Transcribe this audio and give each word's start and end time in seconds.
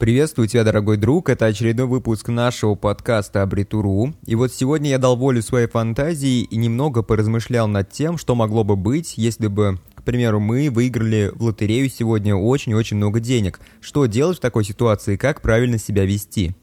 Приветствую 0.00 0.48
тебя, 0.48 0.64
дорогой 0.64 0.96
друг. 0.96 1.28
Это 1.28 1.44
очередной 1.44 1.86
выпуск 1.86 2.28
нашего 2.28 2.74
подкаста 2.74 3.42
Абритуру. 3.42 4.14
И 4.24 4.34
вот 4.34 4.50
сегодня 4.50 4.88
я 4.88 4.96
дал 4.96 5.14
волю 5.14 5.42
своей 5.42 5.66
фантазии 5.66 6.40
и 6.40 6.56
немного 6.56 7.02
поразмышлял 7.02 7.68
над 7.68 7.90
тем, 7.90 8.16
что 8.16 8.34
могло 8.34 8.64
бы 8.64 8.76
быть, 8.76 9.18
если 9.18 9.48
бы, 9.48 9.78
к 9.94 10.02
примеру, 10.02 10.40
мы 10.40 10.70
выиграли 10.70 11.30
в 11.34 11.42
лотерею 11.42 11.90
сегодня 11.90 12.34
очень-очень 12.34 12.96
много 12.96 13.20
денег. 13.20 13.60
Что 13.82 14.06
делать 14.06 14.38
в 14.38 14.40
такой 14.40 14.64
ситуации, 14.64 15.18
как 15.18 15.42
правильно 15.42 15.76
себя 15.76 16.06
вести? 16.06 16.56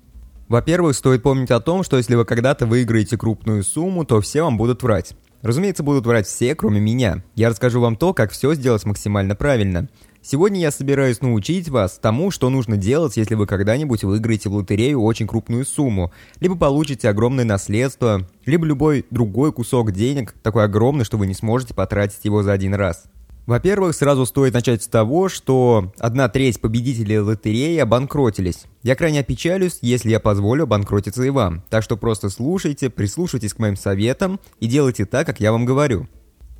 Во-первых, 0.47 0.95
стоит 0.95 1.21
помнить 1.21 1.51
о 1.51 1.59
том, 1.59 1.83
что 1.83 1.97
если 1.97 2.15
вы 2.15 2.25
когда-то 2.25 2.65
выиграете 2.65 3.19
крупную 3.19 3.63
сумму, 3.63 4.03
то 4.03 4.19
все 4.19 4.41
вам 4.41 4.57
будут 4.57 4.81
врать. 4.81 5.13
Разумеется, 5.43 5.83
будут 5.83 6.07
врать 6.07 6.25
все, 6.25 6.55
кроме 6.55 6.79
меня. 6.79 7.23
Я 7.35 7.49
расскажу 7.49 7.81
вам 7.81 7.97
то, 7.97 8.15
как 8.15 8.31
все 8.31 8.55
сделать 8.55 8.83
максимально 8.85 9.35
правильно. 9.35 9.89
Сегодня 10.29 10.59
я 10.59 10.71
собираюсь 10.71 11.21
научить 11.21 11.69
вас 11.69 11.99
тому, 12.01 12.31
что 12.31 12.49
нужно 12.49 12.75
делать, 12.75 13.15
если 13.15 13.33
вы 13.33 13.47
когда-нибудь 13.47 14.03
выиграете 14.03 14.49
в 14.49 14.55
лотерею 14.55 15.01
очень 15.01 15.25
крупную 15.25 15.65
сумму, 15.65 16.11
либо 16.41 16.57
получите 16.57 17.07
огромное 17.07 17.45
наследство, 17.45 18.27
либо 18.45 18.65
любой 18.65 19.05
другой 19.09 19.53
кусок 19.53 19.93
денег, 19.93 20.35
такой 20.43 20.65
огромный, 20.65 21.05
что 21.05 21.15
вы 21.15 21.27
не 21.27 21.33
сможете 21.33 21.73
потратить 21.73 22.25
его 22.25 22.43
за 22.43 22.51
один 22.51 22.73
раз. 22.73 23.05
Во-первых, 23.45 23.95
сразу 23.95 24.25
стоит 24.25 24.53
начать 24.53 24.83
с 24.83 24.87
того, 24.87 25.29
что 25.29 25.93
одна 25.97 26.27
треть 26.27 26.59
победителей 26.59 27.19
лотереи 27.19 27.77
обанкротились. 27.77 28.65
Я 28.83 28.97
крайне 28.97 29.21
опечалюсь, 29.21 29.77
если 29.81 30.09
я 30.09 30.19
позволю 30.19 30.63
обанкротиться 30.63 31.23
и 31.23 31.29
вам. 31.29 31.63
Так 31.69 31.83
что 31.83 31.95
просто 31.95 32.29
слушайте, 32.29 32.89
прислушайтесь 32.89 33.53
к 33.53 33.59
моим 33.59 33.77
советам 33.77 34.41
и 34.59 34.67
делайте 34.67 35.05
так, 35.05 35.25
как 35.25 35.39
я 35.39 35.53
вам 35.53 35.63
говорю. 35.63 36.09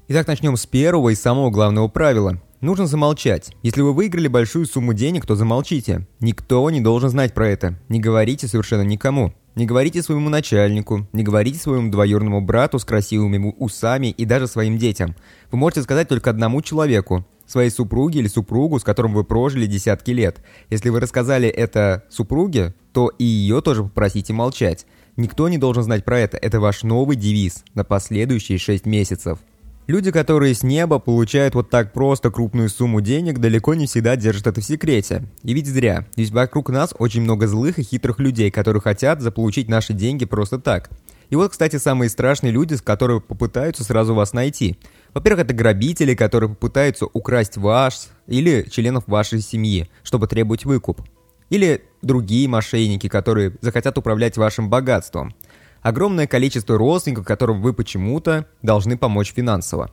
Итак, 0.08 0.26
начнем 0.28 0.56
с 0.56 0.66
первого 0.66 1.10
и 1.10 1.16
самого 1.16 1.50
главного 1.50 1.90
правила. 1.90 2.42
Нужно 2.60 2.88
замолчать. 2.88 3.52
Если 3.62 3.82
вы 3.82 3.94
выиграли 3.94 4.28
большую 4.28 4.66
сумму 4.66 4.96
денег, 4.96 5.28
то 5.28 5.36
замолчите. 5.36 6.08
Никто 6.20 6.68
не 6.72 6.82
должен 6.82 7.10
знать 7.10 7.36
про 7.36 7.48
это. 7.50 7.78
Не 7.88 8.00
говорите 8.00 8.48
совершенно 8.48 8.82
никому. 8.82 9.32
Не 9.54 9.68
говорите 9.68 10.02
своему 10.02 10.30
начальнику, 10.30 11.08
не 11.14 11.24
говорите 11.24 11.60
своему 11.60 11.92
двоюродному 11.92 12.42
брату 12.42 12.80
с 12.80 12.86
красивыми 12.86 13.56
усами 13.58 14.08
и 14.08 14.26
даже 14.26 14.48
своим 14.48 14.78
детям. 14.78 15.16
Вы 15.52 15.58
можете 15.60 15.84
сказать 15.84 16.08
только 16.08 16.30
одному 16.30 16.62
человеку, 16.62 17.26
своей 17.48 17.70
супруге 17.70 18.20
или 18.20 18.28
супругу, 18.28 18.80
с 18.80 18.84
которым 18.84 19.14
вы 19.14 19.24
прожили 19.24 19.66
десятки 19.66 20.12
лет. 20.12 20.44
Если 20.70 20.90
вы 20.90 21.00
рассказали 21.00 21.48
это 21.48 22.04
супруге, 22.10 22.74
то 22.92 23.12
и 23.18 23.24
ее 23.24 23.62
тоже 23.62 23.84
попросите 23.84 24.34
молчать. 24.34 24.86
Никто 25.16 25.50
не 25.50 25.58
должен 25.58 25.84
знать 25.84 26.06
про 26.06 26.20
это. 26.20 26.38
Это 26.38 26.60
ваш 26.60 26.84
новый 26.84 27.16
девиз 27.16 27.64
на 27.74 27.84
последующие 27.84 28.60
6 28.60 28.86
месяцев. 28.86 29.40
Люди, 29.88 30.12
которые 30.12 30.54
с 30.54 30.64
неба 30.64 31.00
получают 31.00 31.56
вот 31.56 31.70
так 31.70 31.94
просто 31.94 32.30
крупную 32.30 32.68
сумму 32.68 33.00
денег, 33.00 33.40
далеко 33.40 33.74
не 33.74 33.88
всегда 33.88 34.18
держат 34.18 34.46
это 34.46 34.60
в 34.60 34.66
секрете. 34.66 35.24
И 35.44 35.54
ведь 35.54 35.66
зря, 35.66 36.06
ведь 36.18 36.32
вокруг 36.32 36.70
нас 36.70 36.94
очень 37.00 37.22
много 37.22 37.48
злых 37.48 37.80
и 37.80 37.84
хитрых 37.84 38.20
людей, 38.20 38.52
которые 38.52 38.82
хотят 38.82 39.22
заполучить 39.22 39.70
наши 39.70 39.94
деньги 39.94 40.26
просто 40.26 40.60
так. 40.60 40.90
И 41.30 41.38
вот, 41.38 41.52
кстати, 41.52 41.78
самые 41.78 42.10
страшные 42.10 42.52
люди, 42.52 42.74
с 42.74 42.82
которыми 42.82 43.20
попытаются 43.20 43.86
сразу 43.86 44.14
вас 44.14 44.34
найти. 44.34 44.78
Во-первых, 45.14 45.46
это 45.46 45.54
грабители, 45.54 46.16
которые 46.16 46.50
попытаются 46.50 47.06
украсть 47.06 47.56
ваш 47.56 48.10
или 48.28 48.68
членов 48.70 49.06
вашей 49.08 49.40
семьи, 49.40 49.90
чтобы 50.04 50.28
требовать 50.28 50.66
выкуп. 50.66 51.02
Или 51.50 51.86
другие 52.02 52.50
мошенники, 52.50 53.08
которые 53.08 53.54
захотят 53.62 53.98
управлять 53.98 54.36
вашим 54.36 54.70
богатством 54.70 55.34
огромное 55.82 56.28
количество 56.28 56.78
родственников, 56.78 57.26
которым 57.26 57.62
вы 57.62 57.74
почему-то 57.74 58.46
должны 58.62 58.98
помочь 58.98 59.34
финансово. 59.34 59.92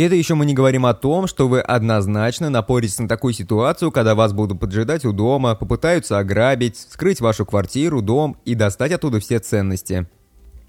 И 0.00 0.02
это 0.02 0.14
еще 0.14 0.34
мы 0.34 0.46
не 0.46 0.54
говорим 0.54 0.86
о 0.86 0.94
том, 0.94 1.26
что 1.26 1.46
вы 1.46 1.60
однозначно 1.60 2.48
напоритесь 2.48 2.98
на 3.00 3.06
такую 3.06 3.34
ситуацию, 3.34 3.92
когда 3.92 4.14
вас 4.14 4.32
будут 4.32 4.58
поджидать 4.58 5.04
у 5.04 5.12
дома, 5.12 5.54
попытаются 5.54 6.18
ограбить, 6.18 6.78
скрыть 6.78 7.20
вашу 7.20 7.44
квартиру, 7.44 8.00
дом 8.00 8.38
и 8.46 8.54
достать 8.54 8.92
оттуда 8.92 9.20
все 9.20 9.40
ценности. 9.40 10.08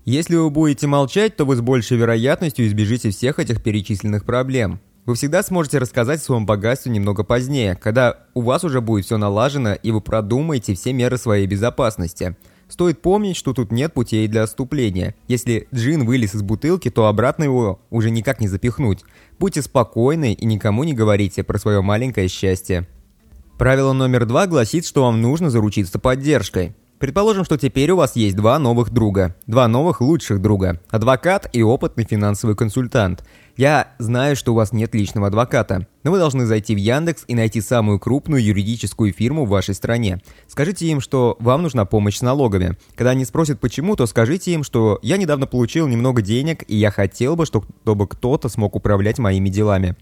Если 0.04 0.36
вы 0.36 0.50
будете 0.50 0.88
молчать, 0.88 1.38
то 1.38 1.46
вы 1.46 1.56
с 1.56 1.62
большей 1.62 1.96
вероятностью 1.96 2.68
избежите 2.68 3.12
всех 3.12 3.40
этих 3.40 3.64
перечисленных 3.64 4.26
проблем. 4.26 4.82
Вы 5.06 5.16
всегда 5.16 5.44
сможете 5.44 5.78
рассказать 5.78 6.20
о 6.20 6.24
своем 6.24 6.46
богатстве 6.46 6.92
немного 6.92 7.24
позднее, 7.24 7.76
когда 7.76 8.18
у 8.34 8.42
вас 8.42 8.66
уже 8.66 8.82
будет 8.82 9.06
все 9.06 9.18
налажено 9.18 9.74
и 9.76 9.92
вы 9.92 10.02
продумаете 10.02 10.74
все 10.74 10.92
меры 10.92 11.18
своей 11.18 11.48
безопасности– 11.48 12.36
Стоит 12.72 13.02
помнить, 13.02 13.36
что 13.36 13.54
тут 13.54 13.70
нет 13.70 13.94
путей 13.94 14.30
для 14.30 14.44
отступления. 14.44 15.14
Если 15.28 15.68
джин 15.76 16.06
вылез 16.06 16.36
из 16.36 16.42
бутылки, 16.42 16.90
то 16.90 17.08
обратно 17.08 17.44
его 17.44 17.82
уже 17.90 18.12
никак 18.12 18.40
не 18.40 18.48
запихнуть. 18.48 19.04
Будьте 19.40 19.62
спокойны 19.62 20.32
и 20.32 20.46
никому 20.46 20.86
не 20.86 20.94
говорите 20.94 21.44
про 21.44 21.60
свое 21.60 21.82
маленькое 21.82 22.30
счастье. 22.30 22.88
Правило 23.58 23.92
номер 23.92 24.26
два 24.26 24.48
гласит, 24.48 24.86
что 24.86 25.04
вам 25.04 25.22
нужно 25.22 25.50
заручиться 25.50 26.00
поддержкой. 26.00 26.74
Предположим, 26.98 27.44
что 27.44 27.58
теперь 27.58 27.92
у 27.92 27.98
вас 27.98 28.16
есть 28.16 28.38
два 28.38 28.58
новых 28.58 28.92
друга. 28.92 29.36
Два 29.48 29.68
новых 29.68 30.00
лучших 30.00 30.42
друга. 30.42 30.80
Адвокат 30.90 31.50
и 31.52 31.62
опытный 31.62 32.06
финансовый 32.06 32.56
консультант. 32.56 33.26
Я 33.62 33.94
знаю, 34.00 34.36
что 34.36 34.54
у 34.54 34.56
вас 34.56 34.74
нет 34.74 34.96
личного 34.96 35.28
адвоката, 35.28 35.86
но 36.04 36.10
вы 36.10 36.18
должны 36.18 36.48
зайти 36.48 36.74
в 36.74 36.80
Яндекс 36.80 37.26
и 37.28 37.36
найти 37.36 37.62
самую 37.62 38.00
крупную 38.00 38.44
юридическую 38.44 39.14
фирму 39.14 39.46
в 39.46 39.50
вашей 39.50 39.76
стране. 39.76 40.20
Скажите 40.48 40.88
им, 40.88 41.00
что 41.00 41.38
вам 41.40 41.62
нужна 41.62 41.86
помощь 41.86 42.18
с 42.18 42.22
налогами. 42.24 42.76
Когда 42.96 43.12
они 43.12 43.24
спросят 43.24 43.60
почему, 43.60 43.96
то 43.96 44.08
скажите 44.08 44.52
им, 44.52 44.64
что 44.64 44.98
я 45.04 45.18
недавно 45.18 45.46
получил 45.46 45.88
немного 45.88 46.24
денег, 46.24 46.64
и 46.68 46.76
я 46.76 46.90
хотел 46.90 47.36
бы, 47.36 47.46
чтобы 47.46 48.08
кто-то 48.08 48.50
смог 48.50 48.76
управлять 48.76 49.20
моими 49.20 49.50
делами. 49.50 49.96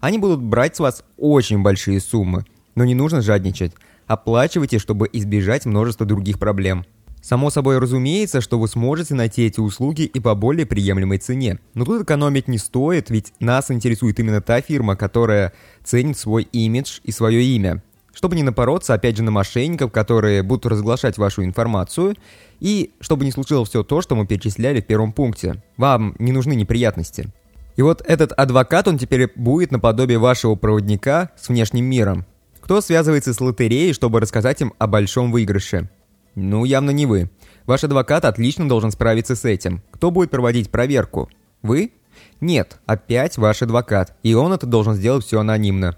Они 0.00 0.18
будут 0.18 0.42
брать 0.42 0.74
с 0.74 0.80
вас 0.80 1.04
очень 1.16 1.62
большие 1.62 2.00
суммы, 2.00 2.44
но 2.74 2.84
не 2.84 2.96
нужно 2.96 3.22
жадничать. 3.22 3.72
Оплачивайте, 4.08 4.80
чтобы 4.80 5.08
избежать 5.12 5.64
множества 5.64 6.06
других 6.06 6.40
проблем. 6.40 6.84
Само 7.26 7.50
собой 7.50 7.78
разумеется, 7.78 8.40
что 8.40 8.56
вы 8.56 8.68
сможете 8.68 9.14
найти 9.14 9.46
эти 9.46 9.58
услуги 9.58 10.02
и 10.02 10.20
по 10.20 10.36
более 10.36 10.64
приемлемой 10.64 11.18
цене. 11.18 11.58
Но 11.74 11.84
тут 11.84 12.02
экономить 12.02 12.46
не 12.46 12.56
стоит, 12.56 13.10
ведь 13.10 13.32
нас 13.40 13.68
интересует 13.72 14.20
именно 14.20 14.40
та 14.40 14.60
фирма, 14.60 14.94
которая 14.94 15.52
ценит 15.82 16.16
свой 16.16 16.44
имидж 16.44 17.00
и 17.02 17.10
свое 17.10 17.42
имя. 17.42 17.82
Чтобы 18.14 18.36
не 18.36 18.44
напороться, 18.44 18.94
опять 18.94 19.16
же, 19.16 19.24
на 19.24 19.32
мошенников, 19.32 19.90
которые 19.90 20.44
будут 20.44 20.66
разглашать 20.66 21.18
вашу 21.18 21.42
информацию, 21.42 22.14
и 22.60 22.92
чтобы 23.00 23.24
не 23.24 23.32
случилось 23.32 23.70
все 23.70 23.82
то, 23.82 24.02
что 24.02 24.14
мы 24.14 24.24
перечисляли 24.24 24.80
в 24.80 24.86
первом 24.86 25.12
пункте. 25.12 25.60
Вам 25.76 26.14
не 26.20 26.30
нужны 26.30 26.52
неприятности. 26.52 27.30
И 27.74 27.82
вот 27.82 28.04
этот 28.06 28.30
адвокат, 28.34 28.86
он 28.86 28.98
теперь 28.98 29.32
будет 29.34 29.72
наподобие 29.72 30.18
вашего 30.18 30.54
проводника 30.54 31.30
с 31.36 31.48
внешним 31.48 31.86
миром. 31.86 32.24
Кто 32.60 32.80
связывается 32.80 33.34
с 33.34 33.40
лотереей, 33.40 33.94
чтобы 33.94 34.20
рассказать 34.20 34.60
им 34.60 34.74
о 34.78 34.86
большом 34.86 35.32
выигрыше? 35.32 35.90
Ну, 36.36 36.64
явно 36.64 36.90
не 36.90 37.06
вы. 37.06 37.30
Ваш 37.64 37.82
адвокат 37.84 38.26
отлично 38.26 38.68
должен 38.68 38.92
справиться 38.92 39.34
с 39.34 39.44
этим. 39.44 39.82
Кто 39.90 40.10
будет 40.10 40.30
проводить 40.30 40.70
проверку? 40.70 41.30
Вы? 41.62 41.92
Нет, 42.40 42.78
опять 42.84 43.38
ваш 43.38 43.62
адвокат, 43.62 44.16
и 44.22 44.34
он 44.34 44.52
это 44.52 44.66
должен 44.66 44.94
сделать 44.94 45.24
все 45.24 45.40
анонимно. 45.40 45.96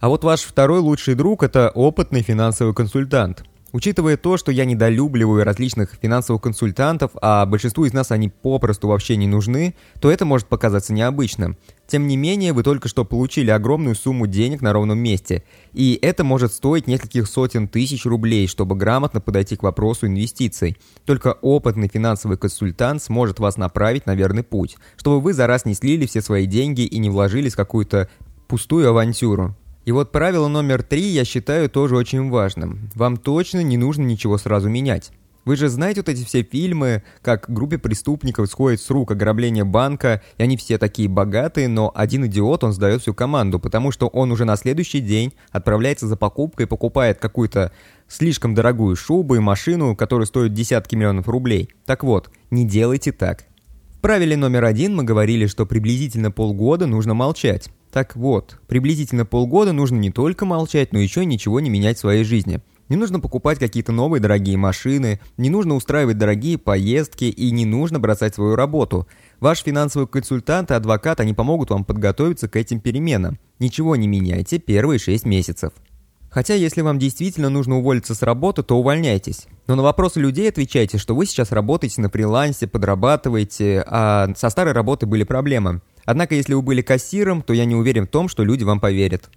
А 0.00 0.08
вот 0.08 0.24
ваш 0.24 0.40
второй 0.40 0.80
лучший 0.80 1.14
друг– 1.14 1.42
это 1.44 1.68
опытный 1.68 2.22
финансовый 2.22 2.74
консультант. 2.74 3.44
Учитывая 3.72 4.16
то, 4.16 4.36
что 4.36 4.50
я 4.50 4.64
недолюбливаю 4.64 5.44
различных 5.44 5.90
финансовых 6.00 6.42
консультантов, 6.42 7.12
а 7.22 7.46
большинству 7.46 7.84
из 7.84 7.92
нас 7.92 8.10
они 8.10 8.28
попросту 8.28 8.88
вообще 8.88 9.16
не 9.16 9.28
нужны, 9.28 9.74
то 10.00 10.10
это 10.10 10.24
может 10.24 10.48
показаться 10.48 10.92
необычным. 10.92 11.56
Тем 11.86 12.06
не 12.06 12.16
менее, 12.16 12.52
вы 12.52 12.62
только 12.62 12.88
что 12.88 13.04
получили 13.04 13.50
огромную 13.50 13.94
сумму 13.94 14.26
денег 14.26 14.60
на 14.60 14.72
ровном 14.72 14.98
месте, 14.98 15.44
и 15.72 15.98
это 16.02 16.24
может 16.24 16.52
стоить 16.52 16.86
нескольких 16.86 17.28
сотен 17.28 17.68
тысяч 17.68 18.06
рублей, 18.06 18.48
чтобы 18.48 18.76
грамотно 18.76 19.20
подойти 19.20 19.56
к 19.56 19.62
вопросу 19.62 20.06
инвестиций. 20.06 20.76
Только 21.04 21.32
опытный 21.40 21.88
финансовый 21.88 22.38
консультант 22.38 23.02
сможет 23.02 23.38
вас 23.38 23.56
направить 23.56 24.06
на 24.06 24.14
верный 24.14 24.42
путь, 24.42 24.76
чтобы 24.96 25.20
вы 25.20 25.32
за 25.32 25.46
раз 25.46 25.64
не 25.64 25.74
слили 25.74 26.06
все 26.06 26.20
свои 26.20 26.46
деньги 26.46 26.82
и 26.82 26.98
не 26.98 27.10
вложились 27.10 27.54
в 27.54 27.56
какую-то 27.56 28.08
пустую 28.48 28.88
авантюру. 28.88 29.56
И 29.90 29.92
вот 29.92 30.12
правило 30.12 30.46
номер 30.46 30.84
три 30.84 31.02
я 31.02 31.24
считаю 31.24 31.68
тоже 31.68 31.96
очень 31.96 32.30
важным. 32.30 32.90
Вам 32.94 33.16
точно 33.16 33.64
не 33.64 33.76
нужно 33.76 34.02
ничего 34.02 34.38
сразу 34.38 34.68
менять. 34.68 35.10
Вы 35.44 35.56
же 35.56 35.68
знаете 35.68 36.02
вот 36.02 36.08
эти 36.08 36.24
все 36.24 36.44
фильмы, 36.44 37.02
как 37.22 37.46
группе 37.52 37.76
преступников 37.76 38.48
сходит 38.48 38.80
с 38.80 38.88
рук 38.88 39.10
ограбление 39.10 39.64
банка, 39.64 40.22
и 40.38 40.44
они 40.44 40.56
все 40.56 40.78
такие 40.78 41.08
богатые, 41.08 41.66
но 41.66 41.90
один 41.92 42.24
идиот, 42.26 42.62
он 42.62 42.72
сдает 42.72 43.02
всю 43.02 43.14
команду, 43.14 43.58
потому 43.58 43.90
что 43.90 44.06
он 44.06 44.30
уже 44.30 44.44
на 44.44 44.54
следующий 44.54 45.00
день 45.00 45.32
отправляется 45.50 46.06
за 46.06 46.16
покупкой, 46.16 46.68
покупает 46.68 47.18
какую-то 47.18 47.72
слишком 48.06 48.54
дорогую 48.54 48.94
шубу 48.94 49.34
и 49.34 49.40
машину, 49.40 49.96
которая 49.96 50.26
стоит 50.26 50.54
десятки 50.54 50.94
миллионов 50.94 51.26
рублей. 51.26 51.70
Так 51.84 52.04
вот, 52.04 52.30
не 52.52 52.64
делайте 52.64 53.10
так. 53.10 53.46
Правиле 54.00 54.34
номер 54.34 54.64
один 54.64 54.96
мы 54.96 55.04
говорили, 55.04 55.44
что 55.44 55.66
приблизительно 55.66 56.30
полгода 56.30 56.86
нужно 56.86 57.12
молчать. 57.12 57.68
Так 57.92 58.16
вот, 58.16 58.58
приблизительно 58.66 59.26
полгода 59.26 59.72
нужно 59.72 59.96
не 59.96 60.10
только 60.10 60.46
молчать, 60.46 60.92
но 60.92 60.98
еще 60.98 61.26
ничего 61.26 61.60
не 61.60 61.68
менять 61.68 61.98
в 61.98 62.00
своей 62.00 62.24
жизни. 62.24 62.60
Не 62.88 62.96
нужно 62.96 63.20
покупать 63.20 63.58
какие-то 63.58 63.92
новые 63.92 64.22
дорогие 64.22 64.56
машины, 64.56 65.20
не 65.36 65.50
нужно 65.50 65.74
устраивать 65.74 66.16
дорогие 66.16 66.56
поездки 66.56 67.24
и 67.24 67.50
не 67.50 67.66
нужно 67.66 68.00
бросать 68.00 68.34
свою 68.34 68.56
работу. 68.56 69.06
Ваш 69.38 69.62
финансовый 69.62 70.08
консультант 70.08 70.70
и 70.70 70.74
адвокат, 70.74 71.20
они 71.20 71.34
помогут 71.34 71.68
вам 71.68 71.84
подготовиться 71.84 72.48
к 72.48 72.56
этим 72.56 72.80
переменам. 72.80 73.38
Ничего 73.58 73.96
не 73.96 74.08
меняйте 74.08 74.58
первые 74.58 74.98
6 74.98 75.26
месяцев. 75.26 75.72
Хотя, 76.30 76.54
если 76.54 76.80
вам 76.80 76.98
действительно 76.98 77.50
нужно 77.50 77.78
уволиться 77.78 78.14
с 78.14 78.22
работы, 78.22 78.62
то 78.62 78.78
увольняйтесь. 78.78 79.46
Но 79.66 79.74
на 79.74 79.82
вопросы 79.82 80.20
людей 80.20 80.48
отвечайте, 80.48 80.96
что 80.96 81.14
вы 81.14 81.26
сейчас 81.26 81.50
работаете 81.50 82.00
на 82.00 82.08
фрилансе, 82.08 82.68
подрабатываете, 82.68 83.84
а 83.86 84.28
со 84.36 84.48
старой 84.48 84.72
работы 84.72 85.06
были 85.06 85.24
проблемы. 85.24 85.82
Однако, 86.04 86.34
если 86.34 86.54
вы 86.54 86.62
были 86.62 86.82
кассиром, 86.82 87.42
то 87.42 87.52
я 87.52 87.64
не 87.64 87.74
уверен 87.74 88.06
в 88.06 88.10
том, 88.10 88.28
что 88.28 88.44
люди 88.44 88.64
вам 88.64 88.80
поверят. 88.80 89.28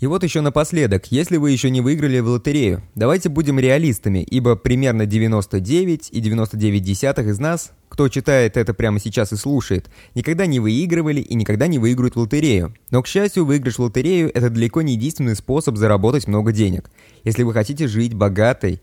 И 0.00 0.06
вот 0.06 0.24
еще 0.24 0.40
напоследок, 0.40 1.06
если 1.10 1.36
вы 1.36 1.52
еще 1.52 1.70
не 1.70 1.80
выиграли 1.80 2.18
в 2.18 2.26
лотерею, 2.26 2.82
давайте 2.96 3.28
будем 3.28 3.60
реалистами, 3.60 4.18
ибо 4.18 4.56
примерно 4.56 5.06
99 5.06 6.08
и 6.10 6.20
99 6.20 6.82
десятых 6.82 7.28
из 7.28 7.38
нас, 7.38 7.70
кто 7.88 8.08
читает 8.08 8.56
это 8.56 8.74
прямо 8.74 8.98
сейчас 8.98 9.32
и 9.32 9.36
слушает, 9.36 9.88
никогда 10.16 10.46
не 10.46 10.58
выигрывали 10.58 11.20
и 11.20 11.36
никогда 11.36 11.68
не 11.68 11.78
выиграют 11.78 12.16
в 12.16 12.18
лотерею. 12.18 12.74
Но, 12.90 13.02
к 13.02 13.06
счастью, 13.06 13.44
выигрыш 13.44 13.76
в 13.76 13.82
лотерею– 13.82 14.32
это 14.34 14.50
далеко 14.50 14.82
не 14.82 14.94
единственный 14.94 15.36
способ 15.36 15.76
заработать 15.76 16.26
много 16.26 16.50
денег. 16.50 16.90
Если 17.22 17.44
вы 17.44 17.52
хотите 17.52 17.86
жить 17.86 18.14
богатой 18.14 18.82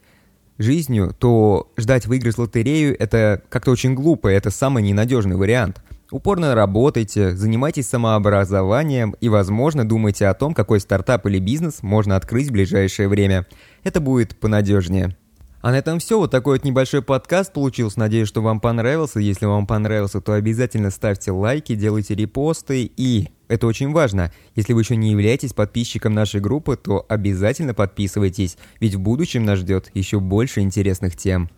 жизнью, 0.57 1.13
то 1.19 1.71
ждать 1.75 2.05
выигрыш 2.07 2.35
в 2.35 2.39
лотерею– 2.39 2.95
это 2.99 3.41
как-то 3.49 3.71
очень 3.71 3.95
глупо, 3.95 4.29
это 4.29 4.49
самый 4.49 4.81
ненадежный 4.81 5.35
вариант– 5.35 5.81
Упорно 6.11 6.55
работайте, 6.55 7.35
занимайтесь 7.35 7.87
самообразованием 7.87 9.15
и, 9.21 9.29
возможно, 9.29 9.87
думайте 9.87 10.27
о 10.27 10.33
том, 10.33 10.53
какой 10.53 10.81
стартап 10.81 11.25
или 11.25 11.39
бизнес 11.39 11.81
можно 11.83 12.17
открыть 12.17 12.49
в 12.49 12.51
ближайшее 12.51 13.07
время. 13.07 13.47
Это 13.83 14.01
будет 14.01 14.35
понадежнее. 14.37 15.15
А 15.61 15.71
на 15.71 15.77
этом 15.77 15.99
все. 15.99 16.17
Вот 16.17 16.31
такой 16.31 16.57
вот 16.57 16.65
небольшой 16.65 17.01
подкаст 17.01 17.53
получился. 17.53 17.99
Надеюсь, 17.99 18.27
что 18.27 18.41
вам 18.41 18.59
понравился. 18.59 19.19
Если 19.19 19.45
вам 19.45 19.67
понравился, 19.67 20.19
то 20.19 20.33
обязательно 20.33 20.89
ставьте 20.89 21.31
лайки, 21.31 21.75
делайте 21.75 22.15
репосты. 22.15 22.91
И, 22.97 23.29
это 23.47 23.67
очень 23.67 23.91
важно, 23.91 24.31
если 24.55 24.73
вы 24.73 24.81
еще 24.81 24.95
не 24.95 25.11
являетесь 25.11 25.53
подписчиком 25.53 26.13
нашей 26.13 26.41
группы, 26.41 26.77
то 26.77 27.05
обязательно 27.07 27.73
подписывайтесь, 27.73 28.57
ведь 28.79 28.95
в 28.95 28.99
будущем 28.99 29.43
нас 29.43 29.59
ждет 29.59 29.91
еще 29.93 30.19
больше 30.19 30.61
интересных 30.61 31.15
тем. 31.15 31.49